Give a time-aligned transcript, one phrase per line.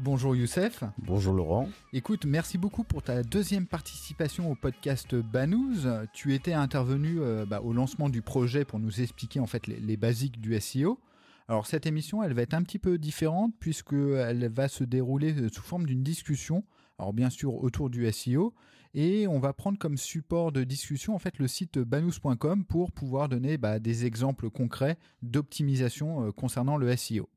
[0.00, 0.84] Bonjour Youssef.
[0.98, 1.68] Bonjour Laurent.
[1.92, 5.88] Écoute, merci beaucoup pour ta deuxième participation au podcast Banous.
[6.12, 9.80] Tu étais intervenu euh, bah, au lancement du projet pour nous expliquer en fait les,
[9.80, 11.00] les, basiques du SEO.
[11.48, 15.48] Alors cette émission, elle va être un petit peu différente puisqu'elle va se dérouler euh,
[15.48, 16.62] sous forme d'une discussion.
[17.00, 18.54] Alors bien sûr autour du SEO
[18.94, 23.28] et on va prendre comme support de discussion en fait le site banous.com pour pouvoir
[23.28, 27.28] donner bah, des exemples concrets d'optimisation euh, concernant le SEO.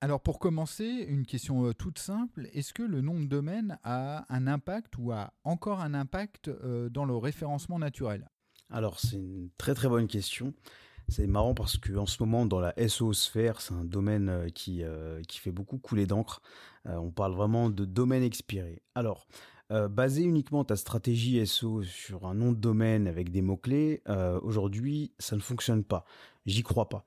[0.00, 4.32] Alors pour commencer, une question euh, toute simple, est-ce que le nom de domaine a
[4.32, 8.30] un impact ou a encore un impact euh, dans le référencement naturel?
[8.70, 10.54] Alors c'est une très très bonne question.
[11.08, 14.48] C'est marrant parce que en ce moment dans la SO sphère, c'est un domaine euh,
[14.50, 14.84] qui
[15.26, 16.42] qui fait beaucoup couler d'encre.
[16.84, 18.82] on parle vraiment de domaine expiré.
[18.94, 19.26] Alors
[19.90, 24.02] baser uniquement ta stratégie SO sur un nom de domaine avec des mots clés,
[24.42, 26.04] aujourd'hui ça ne fonctionne pas.
[26.48, 27.04] J'y crois pas.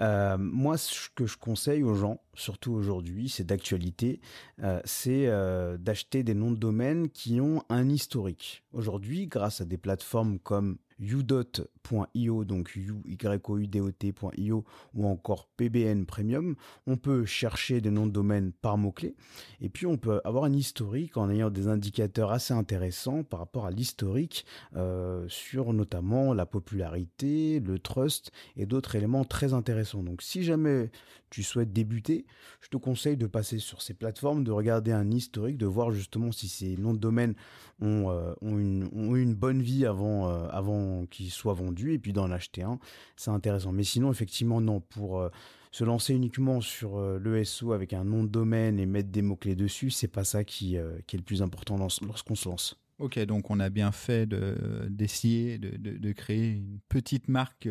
[0.00, 4.20] Euh, moi, ce que je conseille aux gens, surtout aujourd'hui, c'est d'actualité,
[4.62, 8.64] euh, c'est euh, d'acheter des noms de domaine qui ont un historique.
[8.72, 16.54] Aujourd'hui, grâce à des plateformes comme udot.io, donc u-y-o-u-d-o-t.io ou encore PBN Premium,
[16.86, 19.16] on peut chercher des noms de domaine par mots-clés
[19.60, 23.66] et puis on peut avoir un historique en ayant des indicateurs assez intéressants par rapport
[23.66, 24.44] à l'historique
[24.76, 30.02] euh, sur notamment la popularité, le trust et d'autres éléments très intéressants.
[30.02, 30.90] Donc si jamais
[31.30, 32.26] tu souhaites débuter,
[32.60, 36.32] je te conseille de passer sur ces plateformes, de regarder un historique, de voir justement
[36.32, 37.34] si ces noms de domaine
[37.80, 42.62] ont, euh, une bonne vie avant, euh, avant qui soit vendu et puis d'en acheter
[42.62, 42.78] un,
[43.16, 43.72] c'est intéressant.
[43.72, 45.28] Mais sinon, effectivement, non, pour euh,
[45.70, 49.22] se lancer uniquement sur euh, le SO avec un nom de domaine et mettre des
[49.22, 52.80] mots-clés dessus, c'est pas ça qui, euh, qui est le plus important lorsqu'on se lance.
[52.98, 57.66] Ok, donc on a bien fait d'essayer de, de, de, créer une petite marque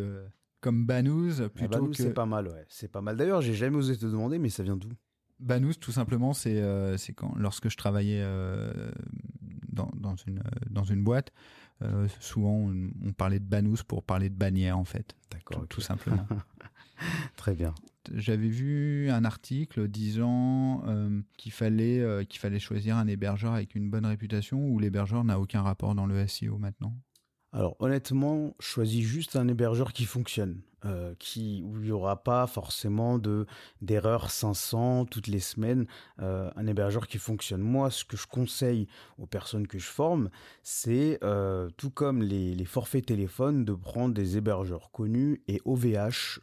[0.60, 2.66] comme Banous ah, plutôt Banous, c'est pas mal, ouais.
[2.68, 3.16] C'est pas mal.
[3.16, 4.90] D'ailleurs, j'ai jamais osé te demander, mais ça vient d'où?
[5.40, 6.60] Banous, tout simplement, c'est
[7.16, 8.26] quand lorsque je travaillais
[10.28, 11.32] une dans une boîte,
[11.82, 12.70] euh, souvent
[13.06, 15.16] on, parlait de banous pour parler de bannière en fait.
[15.32, 15.66] D'accord.
[15.68, 16.28] Tout, simplement.
[17.38, 17.74] Très bien.
[18.14, 23.76] J'avais vu un article disant euh, qu'il fallait euh, qu'il fallait choisir un hébergeur avec
[23.76, 26.98] une bonne réputation ou l'hébergeur n'a aucun rapport dans le SEO maintenant.
[27.52, 32.46] Alors honnêtement, choisis juste un hébergeur qui fonctionne, euh, qui où il y aura pas
[32.46, 33.48] forcément de
[33.82, 35.88] d'erreurs 500 toutes les semaines.
[36.22, 37.62] Euh, un hébergeur qui fonctionne.
[37.62, 40.30] Moi, ce que je conseille aux personnes que je forme,
[40.62, 46.42] c'est euh, tout comme les, forfaits téléphones, de prendre des hébergeurs connus et OVH.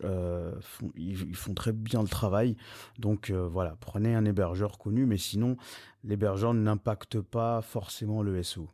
[0.97, 2.56] Ils, font très bien le travail.
[2.99, 5.56] Donc voilà, prenez un hébergeur connu, mais sinon
[6.03, 8.69] l'hébergeur n'impacte pas forcément le SEO.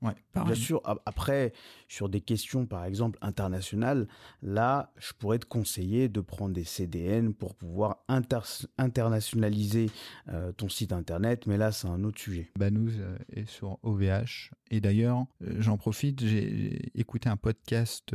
[0.00, 0.14] Ouais,
[0.44, 1.52] Bien sûr, après,
[1.88, 4.06] sur des questions, par exemple, internationales,
[4.42, 8.04] là, je pourrais te conseiller de prendre des CDN pour pouvoir
[8.78, 9.90] internationaliser
[10.28, 12.48] euh, ton site internet, mais là, c'est un autre sujet.
[12.56, 14.52] Banous euh, est sur OVH.
[14.70, 18.14] Et d'ailleurs, euh, j'en profite, j'ai écouté un podcast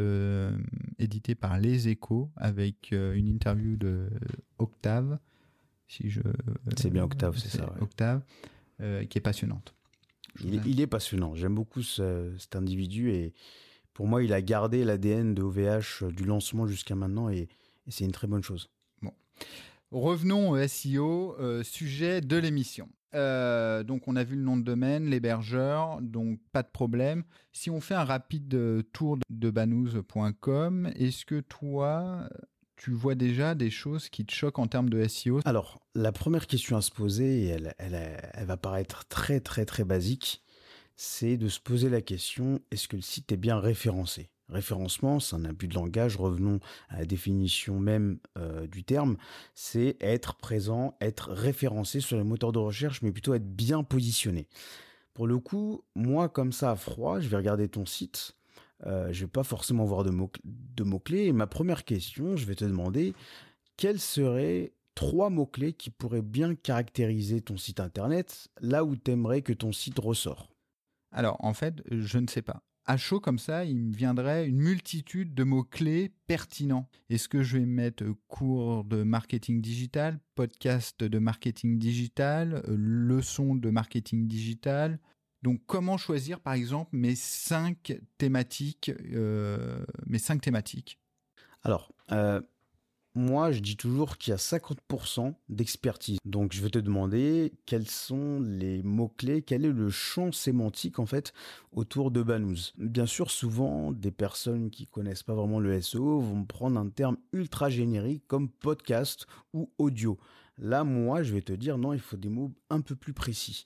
[0.99, 4.09] édité par Les Échos avec une interview de
[4.57, 5.19] Octave.
[5.87, 6.21] Si je.
[6.77, 7.73] C'est bien Octave, c'est ça.
[7.81, 8.23] Octave,
[8.79, 9.75] qui est passionnante.
[10.41, 11.35] Il, est passionnant.
[11.35, 13.33] J'aime beaucoup cet individu et
[13.93, 17.47] pour moi, il a gardé l'ADN de OVH du lancement jusqu'à maintenant et,
[17.89, 18.69] c'est une très bonne chose.
[19.01, 19.11] Bon.
[19.91, 22.87] Revenons au SEO, euh, sujet de l'émission.
[23.13, 27.23] Euh, donc on a vu le nom de domaine, l'hébergeur, donc pas de problème.
[27.51, 28.57] Si on fait un rapide
[28.93, 32.27] tour de banous.com, est-ce que toi,
[32.75, 36.47] tu vois déjà des choses qui te choquent en termes de SEO Alors, la première
[36.47, 40.43] question à se poser, et elle, elle, elle va paraître très très très basique,
[40.95, 44.29] c'est de se poser la question, est-ce que le site est bien référencé?
[44.49, 49.17] Référencement, c'est un abus de langage, revenons à la définition même euh, du terme,
[49.55, 54.47] c'est être présent, être référencé sur les moteurs de recherche, mais plutôt être bien positionné.
[55.13, 58.35] Pour le coup, moi comme ça à froid, je vais regarder ton site,
[58.85, 61.25] euh, je vais pas forcément voir de mots de mots clés.
[61.25, 63.13] Et ma première question, je vais te demander
[63.77, 69.41] quels seraient trois mots clés qui pourraient bien caractériser ton site internet là où t'aimerais
[69.41, 70.49] que ton site ressort?
[71.11, 72.63] Alors en fait, je ne sais pas.
[72.85, 76.89] À chaud comme ça, il me viendrait une multitude de mots-clés pertinents.
[77.09, 83.69] Est-ce que je vais mettre cours de marketing digital, podcast de marketing digital, leçon de
[83.69, 84.99] marketing digital,
[85.43, 89.83] donc, comment choisir, par exemple, mes cinq thématiques, euh,
[90.17, 90.99] cinq thématiques?
[91.63, 92.39] Alors, euh,
[93.13, 96.17] moi, je dis toujours qu'il y a 50% d'expertise.
[96.23, 101.05] Donc, je vais te demander quels sont les mots-clés, quel est le champ sémantique, en
[101.05, 101.33] fait,
[101.73, 102.71] autour de Banous.
[102.77, 107.17] Bien sûr, souvent, des personnes qui connaissent pas vraiment le SEO vont prendre un terme
[107.33, 110.17] ultra générique comme podcast ou audio.
[110.57, 113.65] Là, moi, je vais te dire non, il faut des mots un peu plus précis.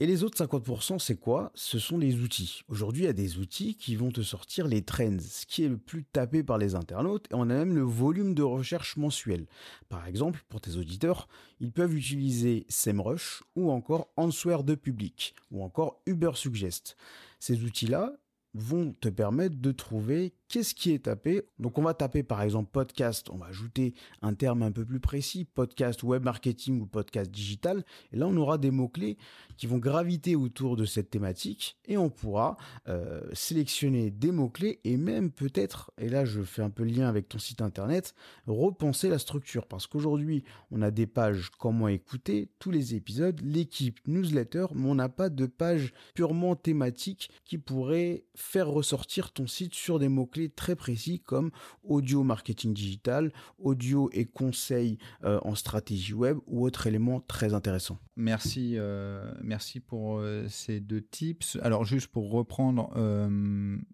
[0.00, 1.50] Et les autres 50%, c'est quoi?
[1.56, 2.62] Ce sont les outils.
[2.68, 5.68] Aujourd'hui, il y a des outils qui vont te sortir les trends, ce qui est
[5.68, 9.46] le plus tapé par les internautes, et on a même le volume de recherche mensuel.
[9.88, 11.26] Par exemple, pour tes auditeurs,
[11.58, 16.96] ils peuvent utiliser SEMrush ou encore Answer de Public ou encore Uber Suggest.
[17.40, 18.12] Ces outils-là
[18.54, 21.42] vont te permettre de trouver qu'est-ce qui est tapé?
[21.58, 25.00] Donc on va taper par exemple podcast, on va ajouter un terme un peu plus
[25.00, 27.84] précis, podcast web marketing ou podcast digital.
[28.12, 29.18] Et là on aura des mots-clés
[29.56, 32.56] qui vont graviter autour de cette thématique et on pourra
[32.88, 37.08] euh, sélectionner des mots-clés et même peut-être, et là je fais un peu le lien
[37.08, 38.14] avec ton site internet,
[38.46, 39.66] repenser la structure.
[39.66, 44.94] Parce qu'aujourd'hui on a des pages comment écouter tous les épisodes, l'équipe newsletter, mais on
[44.94, 50.37] n'a pas de page purement thématique qui pourrait faire ressortir ton site sur des mots-clés
[50.46, 51.50] très précis comme
[51.82, 57.98] audio marketing digital, audio et conseils euh, en stratégie web ou autre élément très intéressant.
[58.16, 61.58] Merci, euh, merci pour euh, ces deux tips.
[61.62, 62.90] Alors juste pour reprendre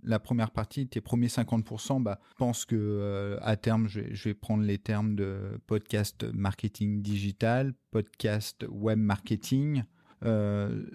[0.02, 4.28] la première partie, tes premiers 50%, bah, je pense que à terme, je vais, je
[4.28, 9.84] vais prendre les termes de podcast marketing digital, podcast web marketing.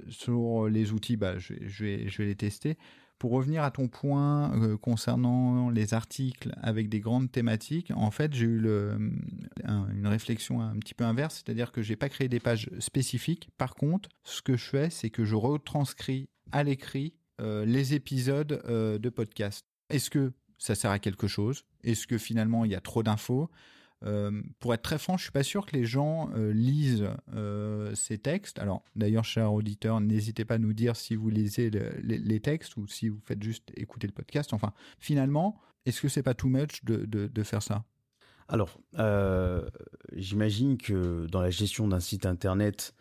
[0.10, 2.78] sur les outils, bah, je, je, vais, je vais les tester.
[3.20, 8.34] Pour revenir à ton point euh, concernant les articles avec des grandes thématiques, en fait,
[8.34, 8.66] j'ai eu
[9.68, 13.50] une réflexion un petit peu inverse, c'est-à-dire que j'ai pas créé des pages spécifiques.
[13.58, 18.62] Par contre, ce que je fais, c'est que je retranscris à l'écrit euh, les épisodes
[18.70, 19.66] euh, de podcast.
[19.90, 21.66] Est-ce que ça sert à quelque chose?
[21.84, 23.50] Est-ce que finalement il y a trop d'infos?
[24.06, 27.94] Euh, pour être très franc, je suis pas sûr que les gens euh, lisent euh,
[27.96, 28.60] ces textes.
[28.60, 32.88] Alors, d'ailleurs, chers auditeurs, n'hésitez pas à nous dire si vous lisez les, textes ou
[32.88, 34.54] si vous faites juste écouter le podcast.
[34.54, 37.84] Enfin, finalement, est-ce que c'est pas too much de, de faire ça?
[38.48, 38.80] Alors,
[40.14, 42.96] j'imagine que dans la gestion d'un site internet,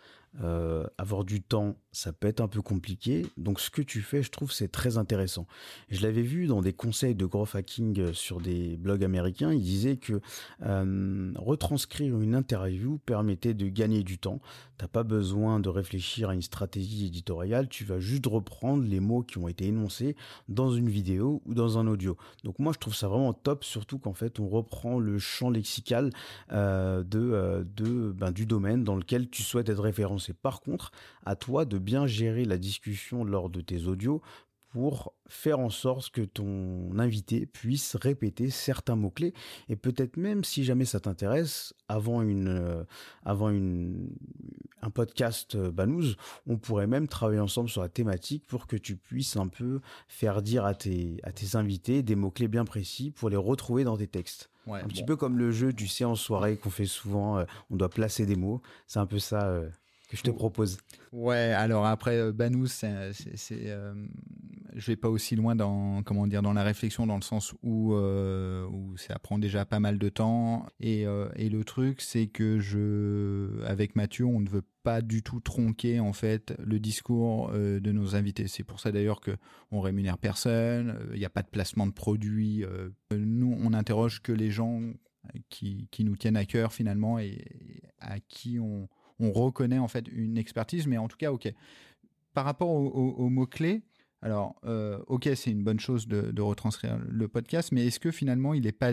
[0.99, 3.27] avoir du temps ça peut être un peu compliqué.
[3.37, 5.47] Donc ce que tu fais, je trouve, c'est très intéressant.
[5.89, 9.53] Je l'avais vu dans des conseils de growth hacking euh, sur des blogs américains.
[9.53, 10.21] Il disait que
[10.65, 14.41] euh, retranscrire une interview permettait de gagner du temps.
[14.77, 17.69] T'as pas besoin de réfléchir à une stratégie éditoriale.
[17.69, 20.15] Tu vas juste reprendre les mots qui ont été énoncés
[20.49, 22.17] dans une vidéo ou dans un audio.
[22.45, 26.11] Donc moi, je trouve ça vraiment top, surtout qu'en fait, on reprend le champ lexical
[26.53, 30.18] euh, de, de ben, du domaine dans lequel tu souhaites être référencé.
[30.35, 30.91] Par contre,
[31.25, 34.23] à toi de bien gérer la discussion lors de tes audios
[34.71, 39.33] pour faire en sorte que ton invité puisse répéter certains mots-clés.
[39.69, 42.85] Et peut-être même si jamais ça t'intéresse avant une euh,
[43.25, 44.11] avant une
[44.83, 46.15] un podcast euh, Banous,
[46.47, 50.43] on pourrait même travailler ensemble sur la thématique pour que tu puisses un peu faire
[50.43, 54.09] dire à tes à tes invités des mots-clés bien précis pour les retrouver dans tes
[54.09, 54.51] textes.
[54.67, 57.89] un petit peu comme le jeu du séance soirée qu'on fait souvent, euh, on doit
[57.89, 59.63] placer des mots, c'est un peu ça
[60.09, 60.79] que je te propose.
[61.13, 63.13] Ouais, alors après euh, Banous, c'est,
[63.53, 63.95] euh,
[64.75, 67.95] je vais pas aussi loin dans comment dire dans la réflexion dans le sens où
[67.95, 68.67] euh,
[68.97, 71.05] ça prend déjà pas mal de temps et,
[71.37, 76.01] et le truc c'est que je avec Mathieu on ne veut pas du tout tronquer
[76.01, 78.49] en fait le discours de nos invités.
[78.49, 79.37] C'est pour ça d'ailleurs que
[79.71, 82.65] on rémunère personne, il n'y a pas de placement de produits.
[83.13, 84.81] nous on interroge que les gens
[85.51, 87.45] qui nous tiennent à cœur finalement et
[87.99, 88.89] à qui on
[89.21, 91.53] on reconnaît en fait une expertise, mais en tout cas, ok.
[92.35, 93.83] Par rapport aux, mots-clés,
[94.23, 98.55] alors, euh, ok, c'est une bonne chose de, retranscrire le podcast, mais est-ce que finalement,
[98.55, 98.93] il est pas.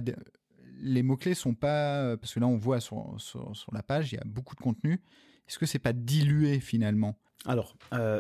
[0.79, 2.17] Les mots-clés sont pas.
[2.17, 5.01] Parce que là, on voit sur, sur, la page, il y a beaucoup de contenu.
[5.48, 7.20] Est-ce que c'est pas dilué finalement?
[7.46, 8.20] Alors, euh,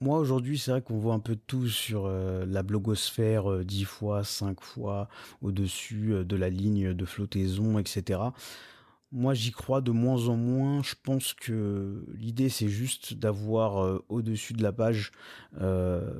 [0.00, 4.24] moi aujourd'hui, c'est vrai qu'on voit un peu tout sur euh, la blogosphère 10 fois,
[4.24, 5.08] 5 fois
[5.42, 8.20] au-dessus de la ligne de flottaison, etc.
[9.12, 10.82] Moi, j'y crois de moins en moins.
[10.82, 15.12] Je pense que l'idée, c'est juste d'avoir euh, au-dessus de la page
[15.60, 16.12] euh,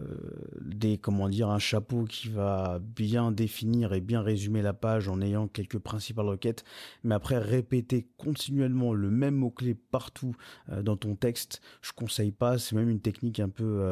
[0.61, 5.21] des, comment dire, un chapeau qui va bien définir et bien résumer la page en
[5.21, 6.63] ayant quelques principales requêtes.
[7.03, 10.37] Mais après, répéter continuellement le même mot-clé partout
[10.71, 12.57] euh, dans ton texte, je conseille pas.
[12.57, 13.83] C'est même une technique un peu,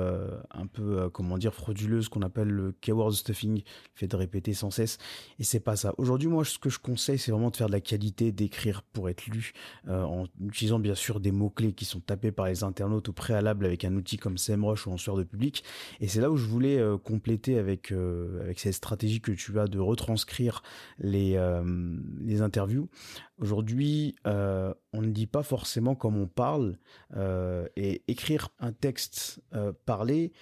[0.52, 3.62] un peu, comment dire, frauduleuse qu'on appelle le keyword stuffing, le
[3.96, 4.98] fait de répéter sans cesse.
[5.40, 5.94] Et c'est pas ça.
[5.98, 9.10] Aujourd'hui, moi, ce que je conseille, c'est vraiment de faire de la qualité, d'écrire pour
[9.10, 9.52] être lu
[9.88, 13.66] euh, en utilisant bien sûr des mots-clés qui sont tapés par les internautes au préalable
[13.66, 15.64] avec un outil comme SEMrush ou en de public.
[16.00, 19.58] Et c'est là où je voulais euh, compléter avec, euh, avec cette stratégie que tu
[19.58, 20.62] as de retranscrire
[20.98, 21.34] les,
[22.20, 22.88] les interviews.
[23.38, 26.78] Aujourd'hui, on ne dit pas forcément comme on parle
[27.76, 29.42] et écrire un texte
[29.84, 30.32] parlé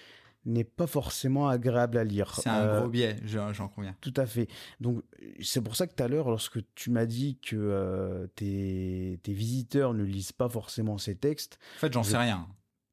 [0.45, 2.35] n'est pas forcément agréable à lire.
[2.35, 3.95] C'est un gros biais, j'en conviens.
[4.01, 4.47] Tout à fait.
[4.79, 5.03] Donc
[5.41, 10.03] c'est pour ça que tout à l'heure, lorsque tu m'as dit que tes, visiteurs ne
[10.03, 11.59] lisent pas forcément ces textes.
[11.77, 12.47] En fait, j'en sais rien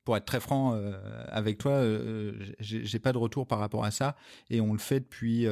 [0.05, 0.81] pour être très franc
[1.29, 1.83] avec toi,
[2.59, 4.17] j'ai pas de retour par rapport à ça
[4.49, 5.47] et on le fait depuis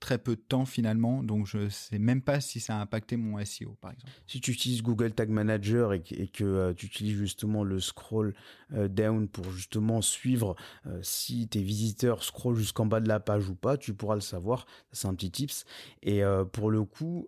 [0.00, 3.42] très peu de temps finalement, donc je sais même pas si ça a impacté mon
[3.44, 4.12] SEO par exemple.
[4.26, 8.34] Si tu utilises Google Tag Manager et que, euh, tu utilises justement le scroll
[8.72, 10.54] euh, down pour justement suivre
[10.86, 14.20] euh, si tes visiteurs scrollent jusqu'en bas de la page ou pas, tu pourras le
[14.20, 14.66] savoir.
[14.92, 15.64] C'est un petit tips.
[16.02, 16.22] Et
[16.52, 17.26] pour le coup,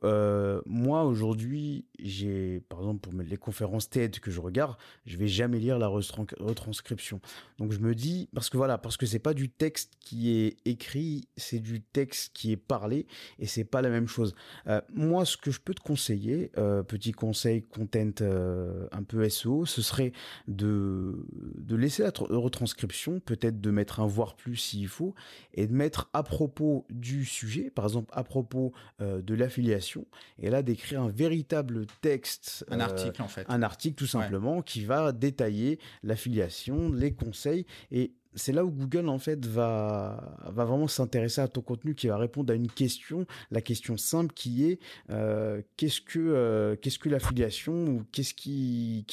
[0.67, 5.59] moi aujourd'hui, j'ai par exemple pour les conférences TED que je regarde, je vais jamais
[5.59, 7.21] lire la retranscription.
[7.59, 10.57] Donc je me dis parce que voilà, parce que c'est pas du texte qui est
[10.65, 13.07] écrit, c'est du texte qui est parler
[13.39, 14.35] et c'est pas la même chose.
[14.67, 19.29] Euh, moi, ce que je peux te conseiller, euh, petit conseil content euh, un peu
[19.29, 20.13] SEO, ce serait
[20.47, 25.15] de, de laisser la retranscription, peut-être de mettre un voir plus s'il faut,
[25.55, 30.07] et de mettre à propos du sujet, par exemple à propos de l'affiliation,
[30.39, 32.65] et là d'écrire un véritable texte.
[32.71, 33.47] Un article en fait.
[33.49, 39.09] Un article tout simplement qui va détailler l'affiliation, les conseils, et c'est là où Google
[39.09, 43.27] en fait va, va vraiment s'intéresser à ton contenu, qui va répondre à une question,
[43.51, 44.79] la question simple qui est
[45.11, 49.05] euh, qu'est-ce que euh, qu'est-ce que l'affiliation ou qu'est-ce qui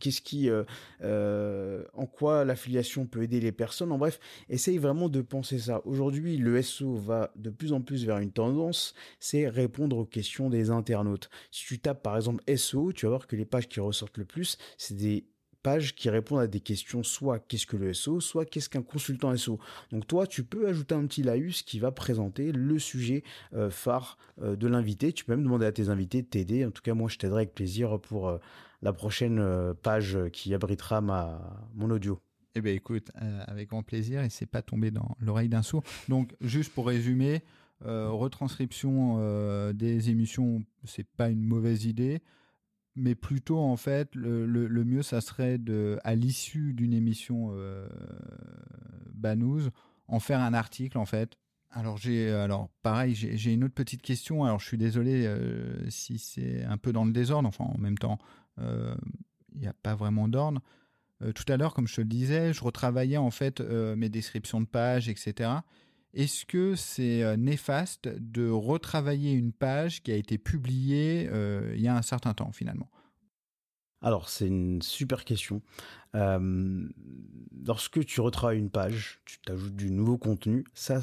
[0.00, 3.92] qu'est-ce qui, euh, en quoi l'affiliation peut aider les personnes.
[3.92, 4.18] En bref,
[4.48, 5.82] essaye vraiment de penser ça.
[5.84, 10.50] Aujourd'hui, le SEO va de plus en plus vers une tendance, c'est répondre aux questions
[10.50, 11.30] des internautes.
[11.50, 14.24] Si tu tapes par exemple SEO, tu vas voir que les pages qui ressortent le
[14.24, 15.26] plus, c'est des
[15.62, 19.36] pages qui répondent à des questions soit qu'est-ce que le SO, soit qu'est-ce qu'un consultant
[19.36, 19.58] SO.
[19.90, 23.22] Donc toi, tu peux ajouter un petit laïus qui va présenter le sujet
[23.54, 25.12] euh, phare euh, de l'invité.
[25.12, 26.64] Tu peux même demander à tes invités de t'aider.
[26.64, 28.38] En tout cas, moi, je t'aiderai avec plaisir pour euh,
[28.82, 31.02] la prochaine page qui abritera
[31.74, 32.18] mon audio.
[32.54, 33.10] Eh bien, écoute,
[33.46, 35.82] avec grand plaisir, et c'est pas tombé dans l'oreille d'un sourd.
[36.08, 37.42] Donc, juste pour résumer,
[37.84, 42.22] retranscription des émissions, c'est pas une mauvaise idée
[42.96, 47.88] mais plutôt en fait le, le, mieux ça serait de à l'issue d'une émission euh,
[49.14, 49.70] Banous
[50.08, 51.36] en faire un article en fait.
[51.70, 54.44] Alors j'ai alors pareil j'ai une autre petite question.
[54.44, 57.98] Alors je suis désolé euh, si c'est un peu dans le désordre enfin en même
[57.98, 58.18] temps
[58.58, 58.94] euh,
[59.54, 60.60] il n'y a pas vraiment d'ordre.
[61.22, 64.60] Euh, tout à l'heure comme je te le disais je retravaillais en fait mes descriptions
[64.60, 65.50] de pages etc
[66.12, 71.80] est-ce que c'est euh, néfaste de retravailler une page qui a été publiée euh, il
[71.80, 72.90] y a un certain temps finalement?
[74.02, 75.62] Alors, c'est une super question.
[76.14, 76.88] Euh,
[77.64, 81.00] lorsque tu retravailles une page, tu t'ajoutes du nouveau contenu, ça,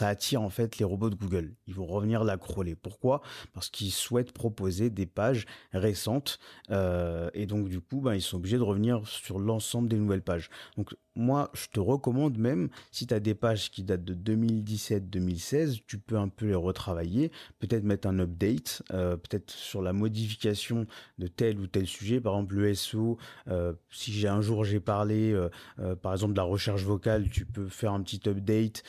[0.00, 1.54] attire en fait les robots de Google.
[1.66, 2.74] Ils vont revenir la crawler.
[2.74, 3.20] Pourquoi?
[3.52, 6.38] Parce qu'ils souhaitent proposer des pages récentes
[6.70, 10.50] et donc du coup, ben, ils sont obligés de revenir sur l'ensemble des nouvelles pages.
[10.76, 15.80] Donc moi, je te recommande même, si tu as des pages qui datent de 2017-2016,
[15.84, 20.86] tu peux un peu les retravailler, peut-être mettre un update, euh, peut-être sur la modification
[21.18, 24.78] de tel ou tel sujet, par exemple le SEO, euh, si j'ai un jour j'ai
[24.78, 28.84] parlé, euh, par exemple de la recherche vocale, tu peux faire un petit update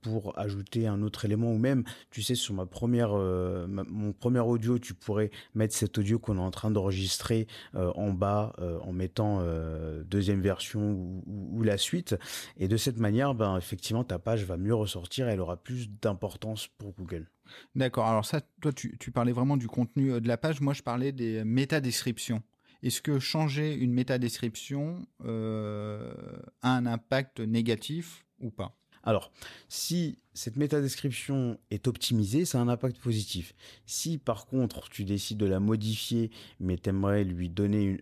[0.00, 4.78] pour ajouter un autre élément, ou même, tu sais, sur ma première, mon premier audio,
[4.78, 9.42] tu pourrais mettre cet audio qu'on est en train d'enregistrer en bas en mettant
[10.04, 12.16] deuxième version ou la suite.
[12.56, 15.88] Et de cette manière, ben, effectivement, ta page va mieux ressortir et elle aura plus
[15.88, 17.30] d'importance pour Google.
[17.74, 18.06] D'accord.
[18.06, 20.60] Alors ça, toi, tu, parlais vraiment du contenu euh, de la page.
[20.60, 22.42] Moi, je parlais des métadescriptions.
[22.82, 26.12] Est-ce que changer une métadescription euh,
[26.62, 28.76] a un impact négatif ou pas?
[29.04, 29.32] Alors,
[29.68, 33.54] si cette métadescription est optimisée, ça a un impact positif.
[33.86, 38.00] Si par contre tu décides de la modifier, mais t'aimerais lui donner une,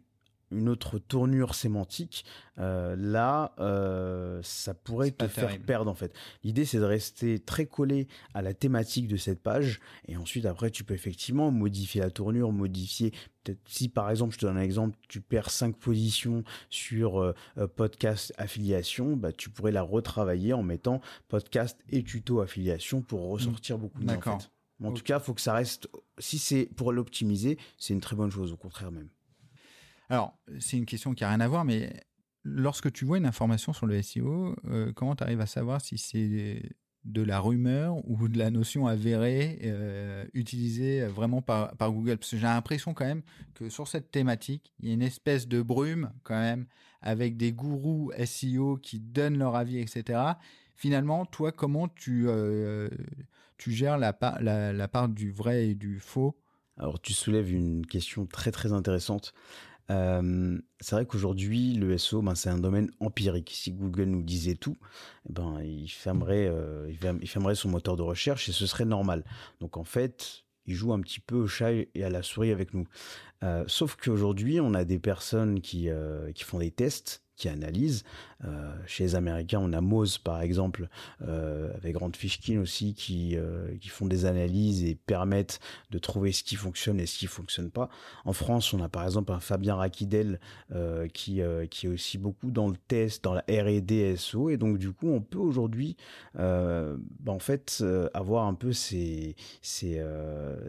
[0.53, 2.25] une autre tournure sémantique,
[2.59, 6.15] euh, là, euh, ça pourrait te faire perdre en fait.
[6.45, 10.71] L'idée, c'est de rester très collé à la thématique de cette page, et ensuite après,
[10.71, 13.13] tu peux effectivement modifier la tournure, modifier.
[13.43, 17.35] Peut-être si par exemple, je te donne un exemple, tu perds cinq positions sur euh,
[17.75, 23.79] podcast affiliation, bah tu pourrais la retravailler en mettant podcast et tuto affiliation pour ressortir
[23.79, 24.09] beaucoup mieux.
[24.81, 25.89] En, en tout cas, faut que ça reste.
[26.19, 29.09] Si c'est pour l'optimiser, c'est une très bonne chose, au contraire même.
[30.09, 31.93] Alors, c'est une question qui n'a rien à voir, mais
[32.45, 35.99] lorsque tu vois une information sur le SEO, euh, comment tu arrives à savoir si
[35.99, 36.63] c'est
[37.05, 42.19] de la rumeur ou de la notion avérée euh, utilisée vraiment par, Google?
[42.19, 43.23] Parce que j'ai l'impression quand même
[43.55, 46.67] que sur cette thématique, il y a une espèce de brume quand même
[47.01, 50.21] avec des gourous SEO qui donnent leur avis, etc.
[50.77, 52.89] Finalement, toi, comment tu, euh,
[53.67, 56.37] gères la part du vrai et du faux?
[56.79, 59.35] Alors tu soulèves une question très très intéressante.
[59.89, 63.51] C'est vrai qu'aujourd'hui, le SEO, ben, c'est un domaine empirique.
[63.55, 64.77] Si Google nous disait tout,
[65.29, 66.51] eh ben, il, fermerait,
[66.89, 69.25] il fermerait son moteur de recherche et ce serait normal.
[69.61, 72.73] Donc en fait, il joue un petit peu au chat et à la souris avec
[72.75, 72.87] nous.
[73.67, 75.89] sauf qu'aujourd'hui, on a des personnes qui,
[76.35, 78.05] qui font des tests qui analysent.
[78.45, 80.89] Euh, chez les Américains, on a Moz par exemple,
[81.27, 85.61] euh, avec Grant Fishkin aussi, qui, euh, qui font des analyses et permettent
[85.91, 87.89] de trouver ce qui fonctionne et ce qui fonctionne pas.
[88.25, 90.41] En France, on a par exemple un Fabien Raquidel
[91.13, 94.93] qui, qui est aussi beaucoup dans le test, dans la R&D SO, et donc du
[94.93, 95.97] coup, on peut aujourd'hui,
[96.35, 96.97] bah,
[97.27, 97.85] en fait,
[98.15, 100.03] avoir un peu ces, ces,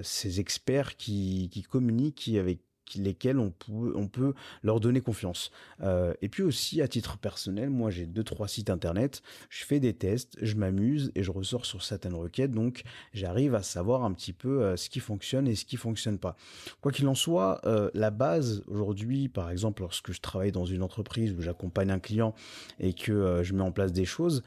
[0.01, 2.59] ces experts qui, qui communiquent, avec
[2.95, 5.51] lesquels on peut, on peut leur donner confiance.
[5.81, 9.79] Euh, et puis aussi, à titre personnel, moi j'ai deux, trois sites internet, je fais
[9.79, 14.13] des tests, je m'amuse et je ressors sur certaines requêtes, donc j'arrive à savoir un
[14.13, 16.35] petit peu euh, ce qui fonctionne et ce qui fonctionne pas.
[16.81, 20.83] Quoi qu'il en soit, euh, la base aujourd'hui, par exemple, lorsque je travaille dans une
[20.83, 22.33] entreprise où j'accompagne un client
[22.79, 24.43] et que je mets en place des choses,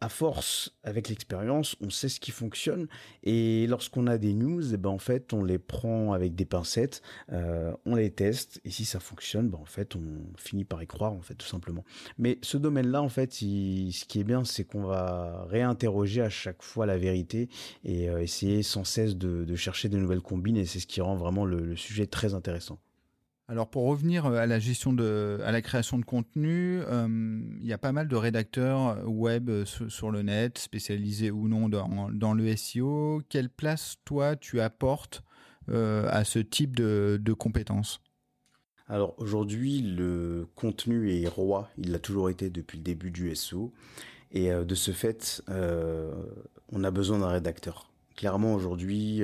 [0.00, 2.86] à force, avec l'expérience, on sait ce qui fonctionne.
[3.22, 7.00] Et lorsqu'on a des news, eh ben en fait, on les prend avec des pincettes,
[7.32, 8.60] euh, on les teste.
[8.64, 10.02] Et si ça fonctionne, ben en fait, on
[10.36, 11.84] finit par y croire, en fait, tout simplement.
[12.18, 16.62] Mais ce domaine-là, en fait, ce qui est bien, c'est qu'on va réinterroger à chaque
[16.62, 17.48] fois la vérité
[17.84, 20.58] et euh, essayer sans cesse de, chercher de nouvelles combines.
[20.58, 22.78] Et c'est ce qui rend vraiment le sujet très intéressant.
[23.48, 27.06] Alors pour revenir euh, à la gestion de, à la création de contenu, euh,
[27.60, 31.68] il y a pas mal de rédacteurs web euh, sur, le net, spécialisés ou non
[31.68, 33.22] dans, le SEO.
[33.28, 35.22] Quelle place toi tu apportes
[35.68, 38.00] à ce type de, compétences?
[38.88, 41.70] Alors aujourd'hui, le contenu est roi.
[41.76, 43.72] Il l'a toujours été depuis le début du SEO.
[44.30, 49.22] Et de ce fait, on a besoin d'un rédacteur clairement aujourd'hui,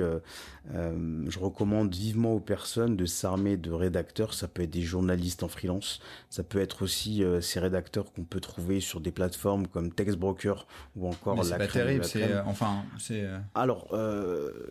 [0.74, 4.32] euh, je recommande vivement aux personnes de s'armer de rédacteurs.
[4.32, 6.00] Ça peut être des journalistes en freelance,
[6.30, 10.66] ça peut être aussi euh, ces rédacteurs qu'on peut trouver sur des plateformes comme Textbroker
[10.96, 11.48] ou encore Mais la.
[11.48, 13.28] C'est pas terrible, c'est enfin c'est.
[13.54, 13.88] Alors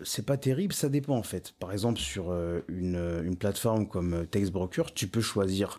[0.02, 1.54] c'est pas terrible, ça dépend en fait.
[1.58, 2.32] Par exemple sur
[2.68, 5.78] une, une plateforme comme Textbroker, tu peux choisir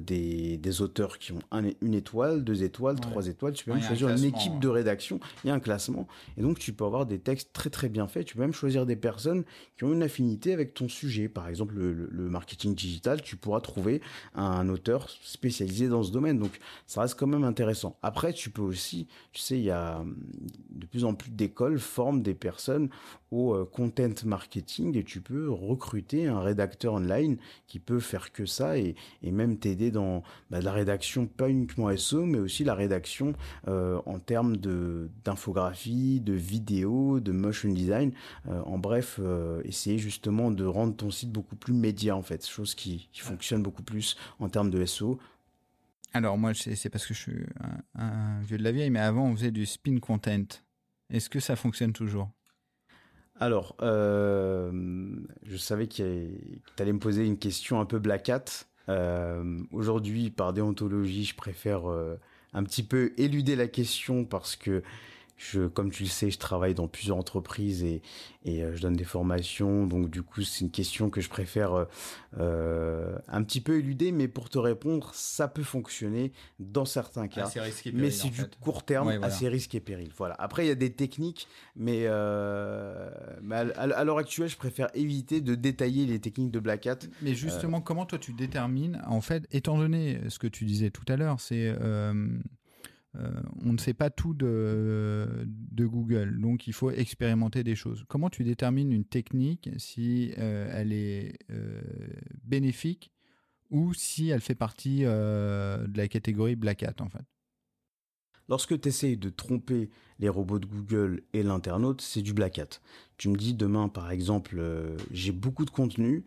[0.00, 1.40] des, des auteurs qui ont
[1.80, 3.52] une étoile, deux étoiles, trois étoiles.
[3.52, 5.20] Tu peux même choisir une équipe de rédaction.
[5.44, 8.06] Il y a un classement et donc tu peux avoir des textes très très bien
[8.06, 8.24] fait.
[8.24, 9.39] Tu peux même choisir des personnes
[9.76, 11.28] qui ont une affinité avec ton sujet.
[11.28, 14.00] Par exemple, le, marketing digital, tu pourras trouver
[14.34, 16.38] un, auteur spécialisé dans ce domaine.
[16.38, 17.98] Donc, ça reste quand même intéressant.
[18.02, 20.04] Après, tu peux aussi, tu sais, il y a
[20.70, 22.88] de plus en plus d'écoles forment des personnes
[23.30, 28.46] au euh, content marketing et tu peux recruter un rédacteur online qui peut faire que
[28.46, 33.34] ça et, même t'aider dans bah, la rédaction, pas uniquement SEO, mais aussi la rédaction
[33.68, 38.12] euh, en termes d'infographie, de vidéo, de motion design.
[38.48, 39.20] Euh, en bref,
[39.64, 43.82] essayer justement de rendre ton site beaucoup plus média en fait, chose qui, fonctionne beaucoup
[43.82, 45.18] plus en termes de SEO.
[46.12, 47.46] Alors moi, c'est parce que je suis
[47.94, 50.46] un vieux de la vieille, mais avant on faisait du spin content.
[51.10, 52.30] Est-ce que ça fonctionne toujours?
[53.40, 54.70] Alors, euh,
[55.44, 58.44] je savais que tu allais me poser une question un peu black hat.
[58.90, 62.16] Euh, aujourd'hui, par déontologie, je préfère euh,
[62.52, 64.82] un petit peu éluder la question parce que
[65.40, 68.02] je, comme tu le sais, je travaille dans plusieurs entreprises et,
[68.44, 69.86] et euh, je donne des formations.
[69.86, 71.84] Donc du coup, c'est une question que je préfère euh,
[72.38, 74.12] euh, un petit peu éluder.
[74.12, 77.48] Mais pour te répondre, ça peut fonctionner dans certains cas.
[77.48, 80.10] Péril, mais c'est du court terme, assez risque et péril.
[80.14, 80.34] Voilà.
[80.38, 82.00] Après, il y a des techniques, mais,
[83.42, 86.98] mais à, l'heure actuelle, je préfère éviter de détailler les techniques de Black Hat.
[87.22, 91.04] Mais justement, comment toi tu détermines, en fait, étant donné ce que tu disais tout
[91.08, 91.74] à l'heure, c'est
[93.16, 93.28] euh,
[93.64, 95.46] on ne sait pas tout de,
[95.76, 98.04] Google, donc il faut expérimenter des choses.
[98.08, 101.80] Comment tu détermines une technique si euh, elle est euh,
[102.44, 103.10] bénéfique
[103.70, 107.24] ou si elle fait partie de la catégorie Black Hat en fait?
[108.48, 112.80] Lorsque tu essayes de tromper les robots de Google et l'internaute, c'est du black hat.
[113.16, 114.60] Tu me dis demain, par exemple,
[115.12, 116.24] j'ai beaucoup de contenu,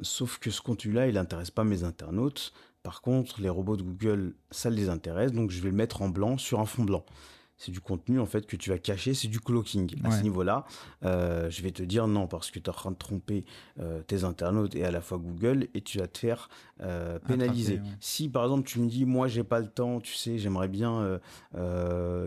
[0.00, 2.54] sauf que ce contenu-là, il n'intéresse pas mes internautes.
[2.86, 6.08] Par contre, les robots de Google, ça les intéresse, donc je vais le mettre en
[6.08, 7.04] blanc sur un fond blanc.
[7.56, 9.96] C'est du contenu en fait que tu vas cacher, c'est du cloaking.
[10.04, 10.64] À ce niveau-là,
[11.04, 13.44] euh, je vais te dire non parce que tu es en train de tromper
[13.80, 16.48] euh, tes internautes et à la fois Google et tu vas te faire
[16.80, 17.80] euh, pénaliser.
[17.98, 21.18] Si par exemple tu me dis moi j'ai pas le temps, tu sais, j'aimerais bien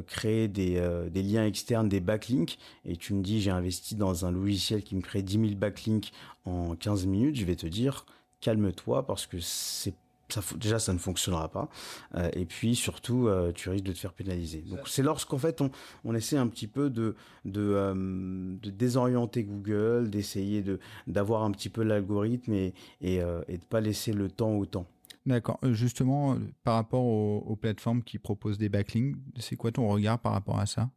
[0.08, 4.32] créer des, des, liens externes, des backlinks et tu me dis j'ai investi dans un
[4.32, 6.12] logiciel qui me crée 10 000 backlinks
[6.44, 8.06] en 15 minutes, je vais te dire
[8.42, 9.94] calme-toi parce que c'est
[10.34, 11.70] ça, déjà ça ne fonctionnera pas
[12.16, 15.62] euh, et puis surtout euh, tu risques de te faire pénaliser donc c'est lorsqu'en fait
[15.62, 15.72] on,
[16.04, 17.16] on, essaie un petit peu de
[17.46, 23.16] de, euh, de désorienter Google d'essayer de d'avoir un petit peu l'algorithme et et,
[23.48, 24.86] et de pas laisser le temps au temps
[25.26, 25.60] D'accord.
[25.64, 30.32] Justement, par rapport aux, aux, plateformes qui proposent des backlinks, c'est quoi ton regard par
[30.32, 30.90] rapport à ça?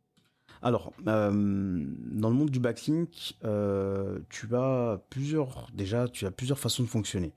[0.62, 6.58] Alors, euh, dans le monde du backlink, euh, tu as plusieurs, déjà, tu as plusieurs
[6.58, 7.32] façons de fonctionner.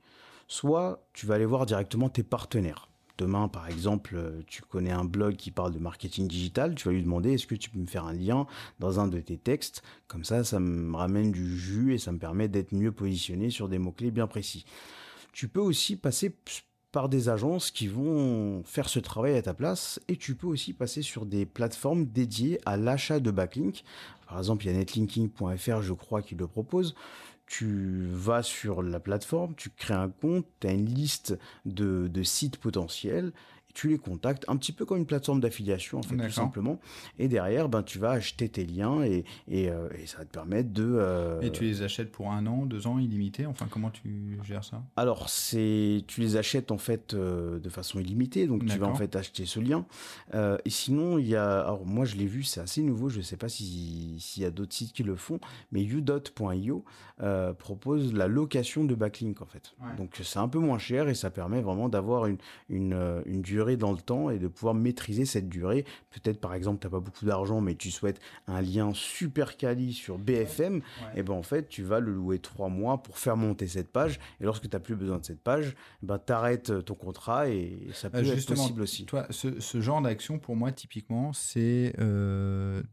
[0.47, 2.89] Soit tu vas aller voir directement tes partenaires.
[3.17, 7.01] Demain, par exemple, tu connais un blog qui parle de marketing digital, tu vas lui
[7.01, 8.45] demander est-ce que tu peux me faire un lien
[8.79, 9.83] dans un de tes textes?
[10.07, 13.69] Comme ça, ça me ramène du jus et ça me permet d'être mieux positionné sur
[13.69, 14.65] des mots-clés bien précis.
[15.31, 16.35] Tu peux aussi passer
[16.91, 20.73] par des agences qui vont faire ce travail à ta place et tu peux aussi
[20.73, 23.83] passer sur des plateformes dédiées à l'achat de backlinks.
[24.27, 26.95] Par exemple, il y a netlinking.fr, je crois, qui le propose.
[27.47, 32.23] Tu vas sur la plateforme, tu crées un compte, tu as une liste de, de
[32.23, 33.33] sites potentiels
[33.75, 36.79] tu les contactes, un petit peu comme une plateforme d'affiliation en fait tout simplement.
[37.19, 40.31] Et derrière, ben tu vas acheter tes liens et et, euh, et ça va te
[40.31, 40.83] permettre de.
[40.83, 41.41] Euh...
[41.41, 43.45] Et tu les achètes pour un an, deux ans, illimité?
[43.45, 44.81] Enfin, comment tu gères ça?
[44.95, 48.95] Alors c'est, tu les achètes en fait euh, de façon illimitée, donc tu vas en
[48.95, 49.85] fait acheter ce lien.
[50.33, 53.09] Et sinon, il y a, alors moi je l'ai vu, c'est assez nouveau.
[53.09, 55.39] Je sais pas si s'il y a d'autres sites qui le font,
[55.73, 56.85] mais udot.io
[57.59, 59.75] propose la location de backlink en fait.
[59.97, 62.37] Donc c'est un peu moins cher et ça permet vraiment d'avoir une
[62.69, 65.85] une une durée dans le temps et de pouvoir maîtriser cette durée.
[66.11, 69.93] Peut-être par exemple, tu n'as pas beaucoup d'argent, mais tu souhaites un lien super quali
[69.93, 70.81] sur BFM,
[71.15, 74.19] et ben en fait, tu vas le louer trois mois pour faire monter cette page.
[74.39, 77.49] Et lorsque tu n'as plus besoin de cette page, eh ben, tu arrêtes ton contrat
[77.49, 79.05] et ça peut être possible aussi.
[79.05, 82.83] Toi, ce, ce genre d'action, pour moi, typiquement, c'est euh,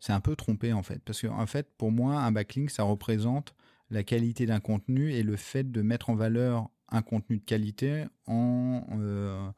[0.00, 1.00] c'est un peu trompé en fait.
[1.04, 3.54] Parce que en fait, pour moi, un backlink, ça représente
[3.90, 8.04] la qualité d'un contenu et le fait de mettre en valeur un contenu de qualité
[8.26, 9.50] en, euh,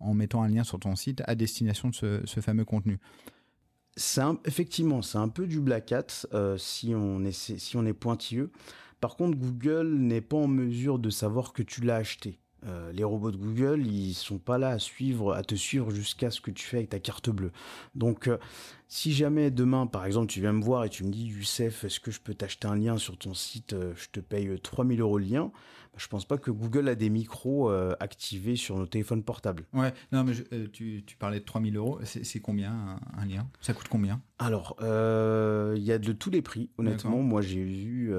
[0.00, 2.98] en mettant un lien sur ton site à destination de ce, fameux contenu.
[4.44, 8.50] effectivement, c'est un peu du black hat euh, si, on est, si on est pointilleux.
[9.00, 12.38] Par contre, Google n'est pas en mesure de savoir que tu l'as acheté.
[12.66, 16.32] Euh, les robots de Google, ils sont pas là à suivre, à te suivre jusqu'à
[16.32, 17.52] ce que tu fais avec ta carte bleue.
[17.94, 18.38] Donc, euh,
[18.88, 22.00] si jamais demain, par exemple, tu viens me voir et tu me dis, Youssef, est-ce
[22.00, 25.26] que je peux t'acheter un lien sur ton site Je te paye 3000 euros le
[25.26, 25.52] lien
[25.98, 29.64] je pense pas que Google a des micros euh, activés sur nos téléphones portables.
[29.72, 31.98] Ouais, non, mais euh, tu, parlais de 3000 euros.
[32.04, 33.48] C'est combien un, lien?
[33.60, 34.20] Ça coûte combien?
[34.38, 36.70] Alors, euh, il y a de tous les prix.
[36.78, 38.12] Honnêtement, moi, j'ai vu,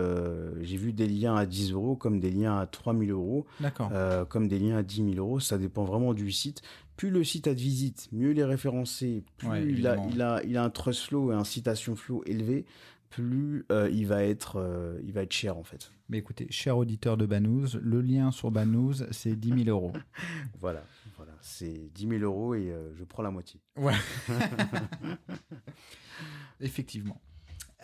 [0.61, 3.45] j'ai vu des liens à 10 euros comme des liens à 3000 euros.
[3.59, 3.91] D'accord.
[4.27, 5.39] comme des liens à 10 000 euros.
[5.39, 6.61] Ça dépend vraiment du site.
[6.97, 10.43] Plus le site a de visite, mieux il est référencé, plus il, a, il, a,
[10.43, 12.65] il a un trust flow et un citation flow élevé,
[13.09, 15.91] plus il, va être, il va être cher en fait.
[16.09, 19.93] Mais écoutez, cher auditeur de Banous, le lien sur Banous, c'est 10 000 euros.
[20.59, 20.83] voilà,
[21.17, 23.59] voilà c'est 10 000 euros et euh, je prends la moitié.
[23.75, 23.93] Ouais.
[26.61, 27.21] Effectivement.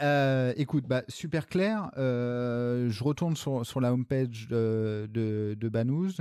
[0.02, 1.90] Euh, écoute, bah, super clair.
[1.98, 6.18] Euh, je retourne sur, sur la homepage de, de, de Banous.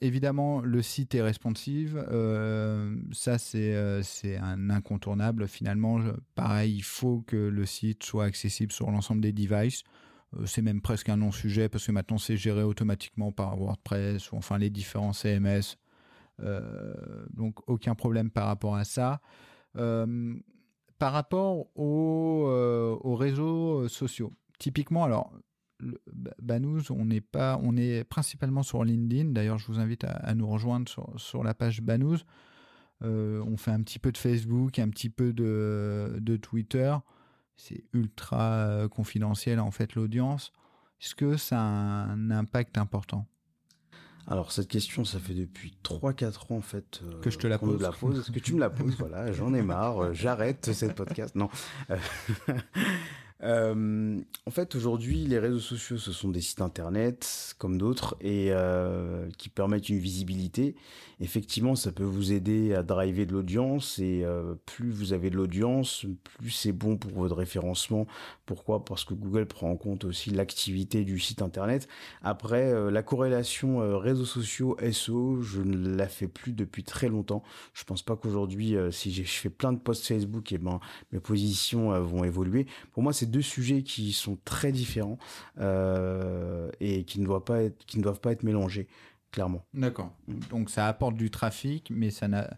[0.00, 2.04] Évidemment, le site est responsive.
[3.12, 5.46] ça, c'est c'est un incontournable.
[5.46, 6.00] Finalement,
[6.34, 9.84] pareil, il faut que le site soit accessible sur l'ensemble des devices.
[10.38, 14.36] Euh, c'est même presque un non-sujet parce que maintenant c'est géré automatiquement par WordPress ou
[14.36, 15.76] enfin les différents CMS.
[16.40, 16.94] Euh,
[17.30, 19.20] donc aucun problème par rapport à ça.
[19.76, 20.34] Euh,
[20.98, 25.32] par rapport aux, réseaux sociaux, typiquement, alors
[26.40, 29.30] Banous, on n'est pas, on est principalement sur LinkedIn.
[29.30, 32.18] D'ailleurs, je vous invite à, nous rejoindre sur, la page Banous.
[33.00, 36.94] on fait un petit peu de Facebook, un petit peu de, de Twitter
[37.56, 40.52] c'est ultra euh, confidentiel en fait l'audience.
[41.00, 43.26] Est-ce que ça a un impact important?
[44.26, 47.58] Alors cette question, ça fait depuis 3-4 ans en fait euh, que je te la
[47.58, 47.80] pose.
[47.80, 51.34] La pose que tu me la poses, voilà, j'en ai marre, euh, j'arrête cette podcast.
[51.34, 51.50] Non.
[53.44, 58.48] Euh, en fait, aujourd'hui, les réseaux sociaux, ce sont des sites internet comme d'autres et
[58.50, 60.74] euh, qui permettent une visibilité.
[61.20, 65.36] Effectivement, ça peut vous aider à driver de l'audience et euh, plus vous avez de
[65.36, 66.06] l'audience,
[66.38, 68.06] plus c'est bon pour votre référencement.
[68.46, 68.84] Pourquoi?
[68.84, 71.86] Parce que Google prend en compte aussi l'activité du site internet.
[72.22, 77.42] Après, la corrélation réseaux sociaux SO, je ne la fais plus depuis très longtemps.
[77.74, 80.80] Je pense pas qu'aujourd'hui, si je fais plein de posts Facebook, et ben
[81.12, 82.66] mes positions vont évoluer.
[82.92, 85.18] Pour moi, c'est deux sujets qui sont très différents
[85.58, 88.86] euh, et qui ne doivent pas être, qui ne doivent pas être mélangés,
[89.32, 89.64] clairement.
[89.74, 90.12] D'accord.
[90.28, 90.38] Mm.
[90.50, 92.48] Donc ça apporte du trafic, mais ça n'a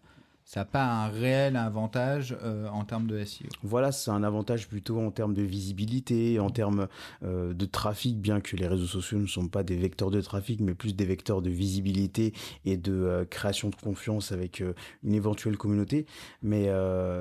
[0.46, 3.48] ça n'a pas un réel avantage euh, en termes de SEO.
[3.64, 6.86] Voilà, c'est un avantage plutôt en termes de visibilité, en termes
[7.24, 10.60] euh, de trafic, bien que les réseaux sociaux ne sont pas des vecteurs de trafic,
[10.60, 12.32] mais plus des vecteurs de visibilité
[12.64, 14.62] et de euh, création de confiance avec
[15.02, 16.06] une éventuelle communauté.
[16.42, 16.70] Mais,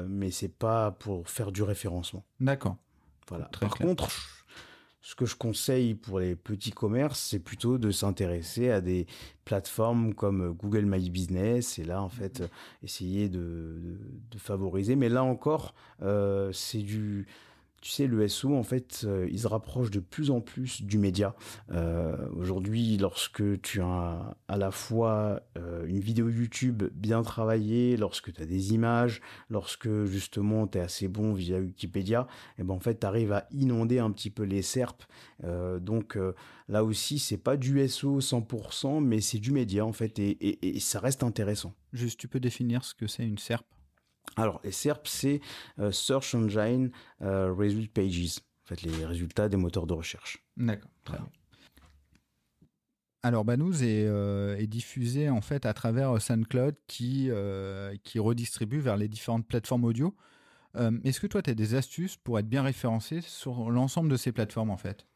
[0.07, 2.23] mais c'est pas pour faire du référencement.
[2.39, 2.77] D'accord.
[3.27, 3.49] Voilà.
[3.59, 4.09] Par contre,
[5.01, 9.05] ce que je conseille pour les petits commerces, c'est plutôt de s'intéresser à des
[9.45, 12.47] plateformes comme Google My Business et là, en fait, mmh
[12.83, 13.97] essayer de,
[14.37, 14.95] favoriser.
[14.95, 17.25] Mais là encore, euh, c'est du
[17.85, 20.97] tu sais, le SO, en fait, euh, il se rapproche de plus en plus du
[20.97, 21.35] média.
[21.69, 28.33] Euh, aujourd'hui, lorsque tu as à la fois euh, une vidéo YouTube bien travaillée, lorsque
[28.33, 29.21] tu as des images,
[29.51, 32.25] lorsque justement tu es assez bon via Wikipédia,
[32.57, 35.03] et eh ben en fait, tu arrives à inonder un petit peu les SERP.
[35.79, 36.17] donc
[36.67, 40.79] là aussi, c'est pas du SO 100%, mais c'est du média en fait, et, et
[40.79, 41.75] ça reste intéressant.
[41.93, 43.74] Juste, tu peux définir ce que c'est une SERP
[44.35, 45.41] alors, SERP, c'est
[45.79, 50.43] euh, Search Engine euh, Result Pages, en fait, les résultats des moteurs de recherche.
[50.57, 51.29] D'accord, très bien.
[53.23, 57.31] Alors, Banous euh, est, diffusé en fait à travers SoundCloud qui,
[58.03, 60.15] qui redistribue vers les différentes plateformes audio.
[61.03, 64.31] Est-ce que toi, tu as des astuces pour être bien référencé sur l'ensemble de ces
[64.31, 65.07] plateformes en fait?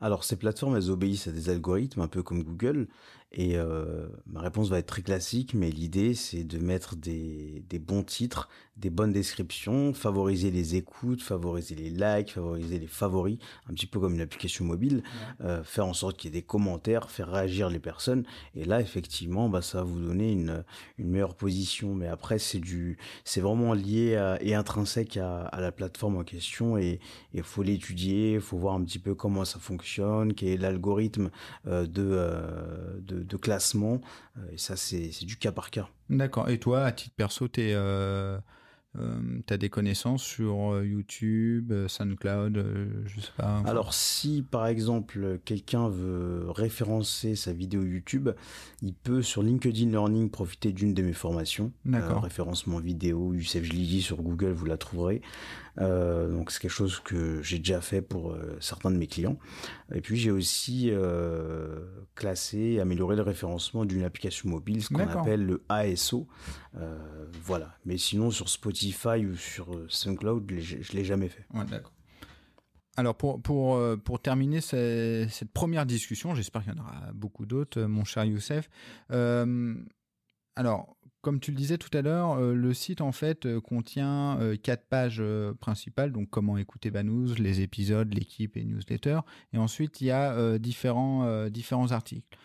[0.00, 2.88] Alors ces plateformes, elles obéissent à des algorithmes, un peu comme Google,
[3.30, 7.78] et euh, ma réponse va être très classique, mais l'idée c'est de mettre des, des,
[7.78, 13.36] bons titres, des bonnes descriptions, favoriser les écoutes, favoriser les likes, favoriser les favoris,
[13.68, 15.02] un petit peu comme une application mobile,
[15.42, 18.24] euh, faire en sorte qu'il y ait des commentaires, faire réagir les personnes.
[18.54, 20.64] Et là effectivement, bah, ça va vous donner une,
[20.96, 21.94] une meilleure position.
[21.94, 26.78] Mais après c'est du, c'est vraiment lié et intrinsèque à, à, la plateforme en question
[26.78, 26.98] et
[27.34, 29.87] il faut l'étudier, il faut voir un petit peu comment ça fonctionne,
[30.34, 31.30] quel est l'algorithme
[31.66, 34.00] euh, de, euh, de de, classement.
[34.36, 35.88] Euh, et ça, c'est du cas par cas.
[36.10, 36.48] D'accord.
[36.48, 38.38] Et toi, à titre perso, tu euh,
[38.98, 42.64] euh, as des connaissances sur YouTube, SoundCloud,
[43.04, 43.62] je sais pas.
[43.66, 48.30] Alors si par exemple quelqu'un veut référencer sa vidéo YouTube,
[48.80, 51.72] il peut sur LinkedIn Learning profiter d'une de mes formations.
[51.84, 52.22] D'accord.
[52.22, 55.20] référencement vidéo, Youssef Jlidi sur Google, vous la trouverez.
[55.80, 59.38] Euh, donc c'est quelque chose que j'ai déjà fait pour euh, certains de mes clients.
[59.94, 61.80] Et puis j'ai aussi euh,
[62.14, 66.26] classé et amélioré le référencement d'une application mobile, ce qu'on appelle le ASO.
[67.44, 67.76] voilà.
[67.84, 71.44] Mais sinon sur Spotify ou sur SoundCloud, je l'ai jamais fait.
[71.70, 71.92] d'accord.
[72.96, 77.46] Alors pour, pour, pour terminer cette, cette première discussion, j'espère qu'il y en aura beaucoup
[77.46, 78.68] d'autres, mon cher Youssef.
[80.56, 84.38] alors, comme tu le disais tout à l'heure, euh, le site en fait euh, contient
[84.40, 85.22] euh, quatre pages
[85.60, 89.20] principales, donc comment écouter Banous, les épisodes, l'équipe et newsletter.
[89.52, 91.22] Et ensuite, il y a différents,
[91.90, 92.38] articles.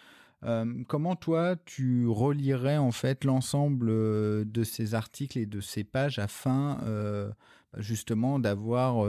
[0.87, 6.79] comment toi, tu relirais en fait l'ensemble de ces articles et de ces pages afin
[7.77, 9.07] justement d'avoir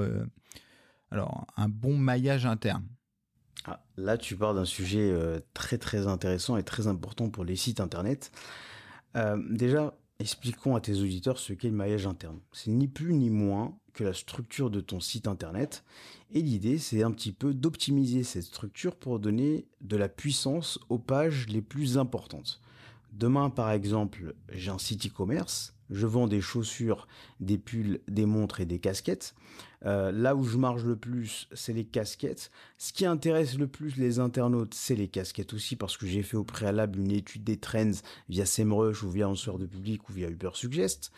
[1.11, 2.87] alors un bon maillage interne?
[3.64, 5.12] Ah, Là, tu parles d'un sujet
[5.55, 8.31] très très intéressant et très important pour les sites internet.
[9.16, 12.40] Euh, déjà, expliquons à tes auditeurs ce qu'est le maillage interne.
[12.53, 15.85] C'est ni plus ni moins que la structure de ton site internet.
[16.33, 20.98] Et l'idée, c'est un petit peu d'optimiser cette structure pour donner de la puissance aux
[20.98, 22.61] pages les plus importantes.
[23.12, 27.07] Demain, par exemple, j'ai un site e-commerce je vends des chaussures,
[27.40, 29.35] des pulls, des montres et des casquettes.
[29.87, 32.50] Euh, là où je marge le plus, c'est les casquettes.
[32.78, 36.37] Ce qui intéresse le plus les internautes, c'est les casquettes aussi, parce que j'ai fait
[36.37, 40.28] au préalable une étude des trends via SEMrush ou via Answer de Public ou via
[40.28, 41.12] Ubersuggest.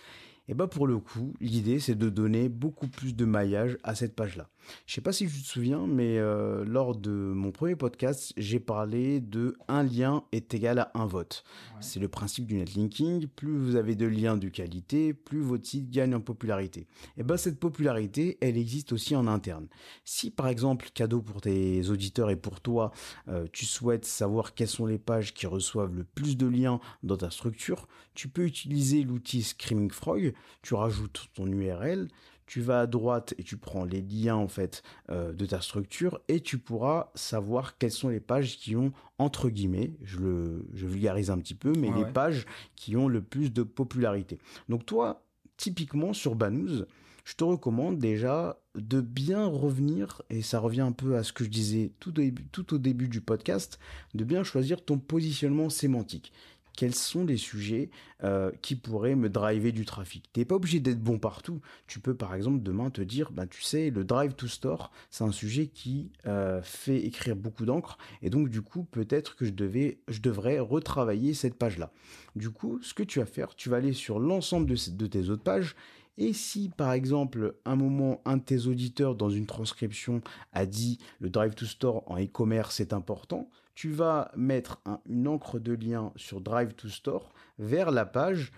[0.49, 4.15] Et bah pour le coup, l'idée c'est de donner beaucoup plus de maillage à cette
[4.15, 4.49] page-là.
[4.87, 8.61] Je sais pas si tu te souviens, mais euh, lors de mon premier podcast, j'ai
[8.61, 11.45] parlé de un lien est égal à un vote.
[11.81, 13.27] C'est le principe du netlinking.
[13.27, 16.87] Plus vous avez de liens de qualité, plus votre site gagne en popularité.
[17.17, 19.69] Et ben cette popularité, elle existe aussi en interne.
[20.05, 22.93] Si par exemple, cadeau pour tes auditeurs et pour toi,
[23.29, 27.17] euh, tu souhaites savoir quelles sont les pages qui reçoivent le plus de liens dans
[27.17, 30.33] ta structure, tu peux utiliser l'outil Screaming Frog.
[30.63, 32.09] Tu rajoutes ton URL
[32.47, 36.21] tu vas à droite et tu prends les liens en fait euh, de ta structure
[36.29, 40.87] et tu pourras savoir quelles sont les pages qui ont entre guillemets, je le je
[40.87, 44.39] vulgarise un petit peu, mais les pages qui ont le plus de popularité.
[44.69, 45.25] Donc toi,
[45.57, 46.85] typiquement sur Banous,
[47.25, 51.45] je te recommande déjà de bien revenir, et ça revient un peu à ce que
[51.45, 53.81] je disais tout au début, tout au début du podcast,
[54.15, 56.33] de bien choisir ton positionnement sémantique
[56.77, 57.91] quels sont les sujets
[58.23, 60.31] euh, qui pourraient me driver du trafic?
[60.33, 61.61] Tu n'es pas obligé d'être bon partout.
[61.87, 65.25] Tu peux par exemple demain te dire, ben, tu sais, le drive to store, c'est
[65.25, 69.53] un sujet qui euh, fait écrire beaucoup d'encre et donc du coup peut-être que je,
[69.53, 71.91] devrais retravailler cette page-là.
[72.37, 75.31] Du coup, ce que tu vas faire, tu vas aller sur l'ensemble de, de tes
[75.31, 75.75] autres pages
[76.19, 80.99] et si, par exemple, un moment, un de tes auditeurs dans une transcription a dit
[81.21, 86.11] le drive to store en e-commerce est important, tu vas mettre une encre de lien
[86.17, 88.51] sur Drive to Store vers la page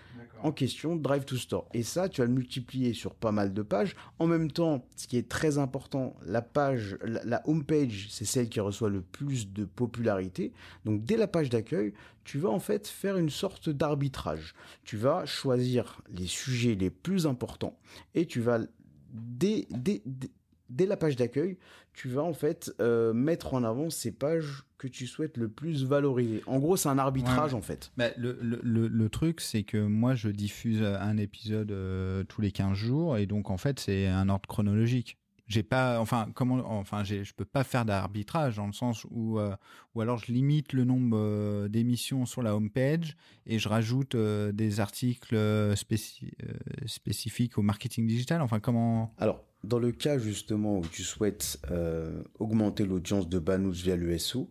[0.43, 1.67] en question Drive to Store.
[1.73, 3.97] Et ça, tu vas le multiplier sur pas mal de pages.
[4.17, 8.47] En même temps, ce qui est très important, la page, la, home page, c'est celle
[8.47, 10.53] qui reçoit le plus de popularité.
[10.85, 14.55] Donc, dès la page d'accueil, tu vas en fait faire une sorte d'arbitrage.
[14.85, 17.77] Tu vas choisir les sujets les plus importants
[18.15, 18.59] et tu vas
[20.69, 21.57] dès la page d'accueil,
[21.93, 25.83] tu vas en fait euh, mettre en avant ces pages que tu souhaites le plus
[25.83, 26.41] valoriser.
[26.47, 27.91] En gros, c'est un arbitrage en fait.
[27.97, 32.51] Bah, le, le, le, truc, c'est que moi, je diffuse un épisode euh, tous les
[32.51, 35.17] 15 jours et donc en fait, c'est un ordre chronologique.
[35.47, 39.55] J'ai pas, enfin, comment, enfin, je peux pas faire d'arbitrage dans le sens où, euh,
[39.95, 44.79] ou alors je limite le nombre d'émissions sur la home page et je rajoute des
[44.79, 45.35] articles
[46.85, 48.43] spécifiques au marketing digital.
[48.43, 53.73] Enfin, comment Alors, dans le cas justement où tu souhaites euh, augmenter l'audience de Banous
[53.73, 54.49] via le SO,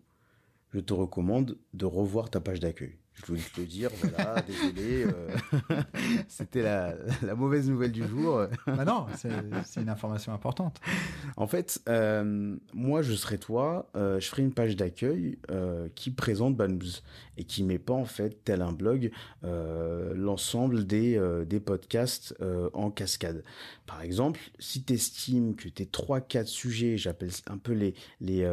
[0.73, 5.05] je te recommande de revoir ta page d'accueil je voulais te le dire, voilà, désolé,
[5.05, 5.83] euh,
[6.29, 6.95] c'était la,
[7.35, 8.47] mauvaise nouvelle du jour.
[8.67, 10.81] bah non, c'est une information importante.
[11.37, 15.39] En fait, euh, moi, je serais toi, euh, je ferai une page d'accueil
[15.95, 17.03] qui présente Banous
[17.37, 19.11] et qui met pas, en fait, tel un blog,
[19.43, 22.35] l'ensemble des, des podcasts
[22.73, 23.43] en cascade.
[23.87, 28.49] Par exemple, si tu estimes que tes 3-4 sujets, j'appelle un peu les, les,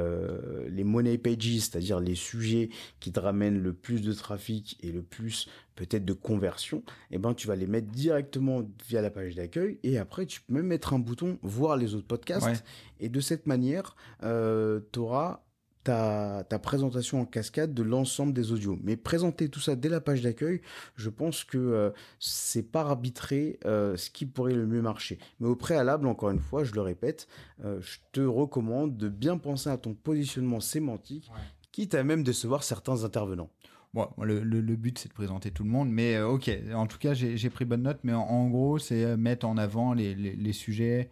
[0.70, 5.02] les money pages, c'est-à-dire les sujets qui te ramènent le plus de trafic, et le
[5.02, 9.80] plus peut-être de conversion, eh ben tu vas les mettre directement via la page d'accueil
[9.84, 12.64] et après tu peux même mettre un bouton voir les autres podcasts
[13.00, 15.42] et de cette manière euh, tu auras
[15.84, 18.80] ta, ta, présentation en cascade de l'ensemble des audios.
[18.82, 20.62] Mais présenter tout ça dès la page d'accueil,
[20.96, 25.20] je pense que euh, c'est pas arbitrer euh, ce qui pourrait le mieux marcher.
[25.40, 27.28] Mais au préalable, encore une fois, je le répète,
[27.64, 31.30] je te recommande de bien penser à ton positionnement sémantique,
[31.72, 33.52] quitte à même décevoir certains intervenants.
[33.96, 37.14] Bon, le, but, c'est de présenter tout le monde, mais euh, ok, en tout cas,
[37.14, 41.10] j'ai pris bonne note, mais en, gros, c'est euh, mettre en avant les, les, sujets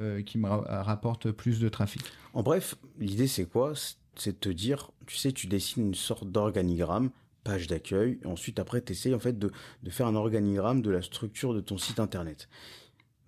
[0.00, 2.02] euh, qui me rapportent plus de trafic.
[2.32, 3.74] En bref, l'idée, c'est quoi?
[4.16, 7.10] C'est de te dire, tu sais, tu dessines une sorte d'organigramme,
[7.44, 9.52] page d'accueil, ensuite, après, tu essayes en fait de,
[9.84, 12.48] de faire un organigramme de la structure de ton site internet.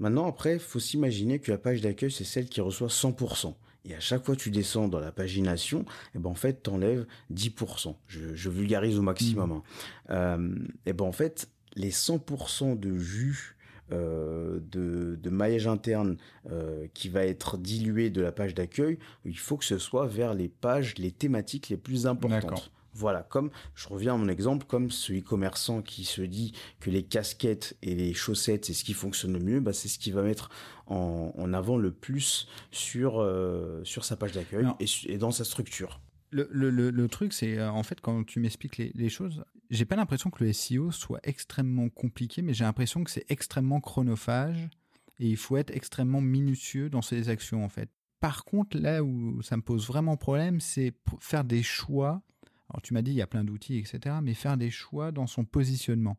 [0.00, 3.54] Maintenant, après, faut s'imaginer que la page d'accueil, c'est celle qui reçoit 100%.
[3.88, 6.62] Et à chaque fois que tu descends dans la pagination, et eh ben en fait,
[6.62, 7.94] tu enlèves 10%.
[8.08, 9.50] Je, vulgarise au maximum.
[9.50, 9.52] Mmh.
[9.52, 9.62] Hein.
[10.10, 10.54] Euh,
[10.86, 13.56] et ben en fait, les 100% de jus
[13.92, 16.16] euh, de, de, maillage interne
[16.50, 20.34] euh, qui va être dilué de la page d'accueil, il faut que ce soit vers
[20.34, 22.72] les pages, les thématiques les plus importantes.
[22.96, 27.02] Voilà, comme je reviens à mon exemple, comme ce e-commerçant qui se dit que les
[27.02, 30.22] casquettes et les chaussettes, c'est ce qui fonctionne le mieux, bah, c'est ce qui va
[30.22, 30.48] mettre
[30.86, 34.66] en, avant le plus sur, euh, sur sa page d'accueil
[35.06, 36.00] et, dans sa structure.
[36.30, 39.84] Le, le, le, truc, c'est euh, en fait quand tu m'expliques les, les, choses, j'ai
[39.84, 44.70] pas l'impression que le SEO soit extrêmement compliqué, mais j'ai l'impression que c'est extrêmement chronophage
[45.18, 47.90] et il faut être extrêmement minutieux dans ses actions en fait.
[48.20, 52.22] Par contre, là où ça me pose vraiment problème, c'est faire des choix
[52.70, 54.16] alors tu m'as dit il y a plein d'outils, etc.
[54.22, 56.16] Mais faire des choix dans son positionnement.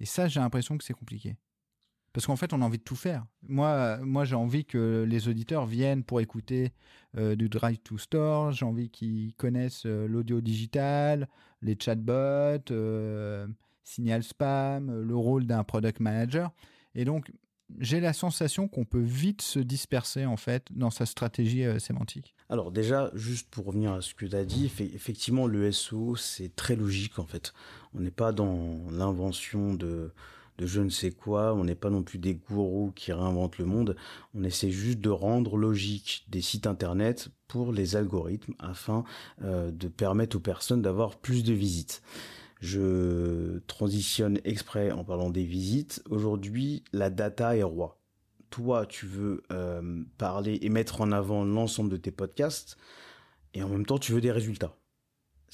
[0.00, 1.36] Et ça, j'ai l'impression que c'est compliqué.
[2.12, 3.26] Parce qu'en fait, on a envie de tout faire.
[3.42, 6.72] Moi, moi j'ai envie que les auditeurs viennent pour écouter
[7.16, 8.52] euh, du Drive to Store.
[8.52, 11.28] J'ai envie qu'ils connaissent euh, l'audio digital,
[11.60, 13.48] les chatbots, euh,
[13.82, 16.52] signal spam, le rôle d'un product manager.
[16.94, 17.32] Et donc,
[17.78, 22.34] j'ai la sensation qu'on peut vite se disperser en fait dans sa stratégie euh, sémantique.
[22.48, 26.54] Alors déjà, juste pour revenir à ce que tu as dit, effectivement le SEO c'est
[26.54, 27.52] très logique en fait.
[27.94, 30.12] On n'est pas dans l'invention de,
[30.58, 33.64] de je ne sais quoi, on n'est pas non plus des gourous qui réinventent le
[33.64, 33.96] monde,
[34.34, 39.04] on essaie juste de rendre logique des sites internet pour les algorithmes afin
[39.42, 42.02] euh, de permettre aux personnes d'avoir plus de visites.
[42.64, 46.02] Je transitionne exprès en parlant des visites.
[46.08, 48.00] Aujourd'hui, la data est roi.
[48.48, 52.78] Toi, tu veux euh, parler et mettre en avant l'ensemble de tes podcasts,
[53.52, 54.78] et en même temps, tu veux des résultats.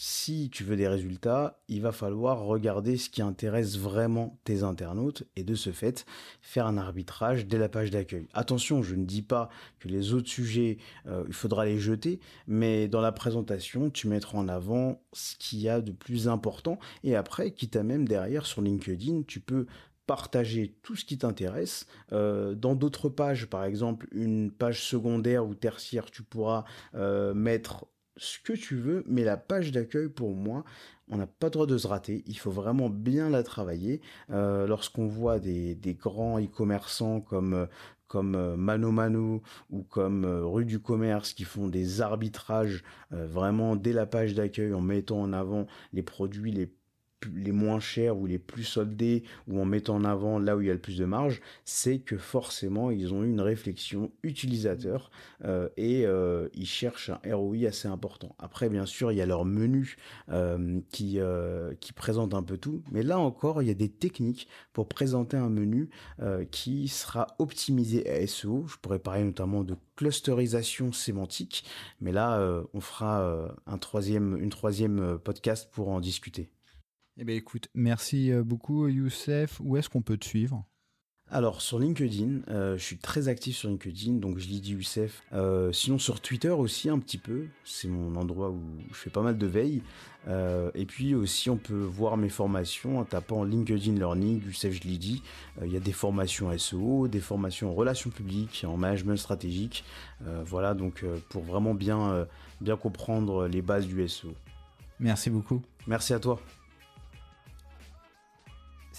[0.02, 5.24] Si tu veux des résultats, il va falloir regarder ce qui intéresse vraiment tes internautes
[5.36, 6.06] et de ce fait
[6.40, 8.26] faire un arbitrage dès la page d'accueil.
[8.32, 12.88] Attention, je ne dis pas que les autres sujets, euh, il faudra les jeter, mais
[12.88, 17.14] dans la présentation, tu mettras en avant ce qu'il y a de plus important et
[17.14, 19.66] après, quitte à même derrière sur LinkedIn, tu peux
[20.06, 21.86] partager tout ce qui t'intéresse.
[22.12, 26.64] Euh, dans d'autres pages, par exemple, une page secondaire ou tertiaire, tu pourras
[26.94, 27.84] euh, mettre
[28.16, 30.64] ce que tu veux, mais la page d'accueil, pour moi,
[31.08, 32.22] on n'a pas le droit de se rater.
[32.26, 34.00] Il faut vraiment bien la travailler.
[34.30, 37.66] Euh, lorsqu'on voit des, grands e-commerçants comme
[38.06, 39.40] comme euh, Mano Mano
[39.70, 44.74] ou comme euh, Rue du Commerce qui font des arbitrages vraiment dès la page d'accueil
[44.74, 46.66] en mettant en avant les produits les
[47.34, 50.68] les moins chers ou les plus soldés ou en mettant en avant là où il
[50.68, 55.10] y a le plus de marge, c'est que forcément ils ont eu une réflexion utilisateur
[55.44, 58.34] euh, et euh, ils cherchent un ROI assez important.
[58.38, 59.96] Après bien sûr il y a leur menu
[60.30, 61.18] euh, qui,
[61.80, 65.36] qui présente un peu tout, mais là encore il y a des techniques pour présenter
[65.36, 65.90] un menu
[66.50, 68.66] qui sera optimisé à SEO.
[68.66, 71.64] Je pourrais parler notamment de clusterisation sémantique,
[72.00, 76.50] mais là on fera un troisième, une troisième podcast pour en discuter.
[77.18, 79.60] Eh bien, écoute, merci euh, beaucoup, Youssef.
[79.60, 80.64] Où est-ce qu'on peut te suivre?
[81.32, 85.22] Alors sur LinkedIn, euh, je suis très actif sur LinkedIn, donc je lis dit Youssef.
[85.32, 89.22] Euh, sinon sur Twitter aussi un petit peu, c'est mon endroit où je fais pas
[89.22, 89.80] mal de veille.
[90.28, 94.98] et puis aussi on peut voir mes formations en tapant LinkedIn Learning, Youssef je l'ai
[94.98, 95.22] dit.
[95.62, 99.84] Il y a des formations SEO, des formations en relations publiques, en management stratégique.
[100.44, 102.26] voilà donc pour vraiment bien,
[102.60, 104.34] bien comprendre les bases du SEO.
[104.98, 105.62] Merci beaucoup.
[105.86, 106.40] Merci à toi.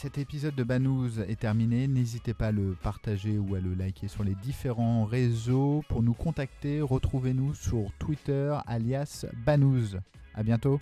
[0.01, 1.87] Cet épisode de Banous est terminé.
[1.87, 5.83] N'hésitez pas à le partager ou à le liker sur les différents réseaux.
[5.89, 9.97] Pour nous contacter, retrouvez-nous sur Twitter alias Banous.
[10.33, 10.81] À bientôt.